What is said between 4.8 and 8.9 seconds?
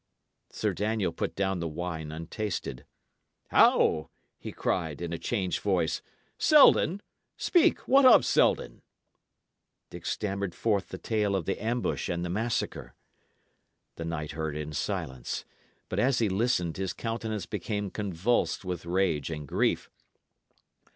in a changed voice. "Selden? Speak! What of Selden?"